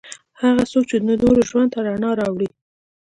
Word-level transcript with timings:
هغه 0.41 0.63
څوک 0.71 0.83
چې 0.89 0.97
د 0.99 1.09
نورو 1.23 1.41
ژوند 1.49 1.69
ته 1.73 1.79
رڼا 1.87 2.11
راوړي. 2.19 2.49